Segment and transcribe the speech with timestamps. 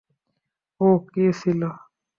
[0.81, 1.61] ও কে ছিল?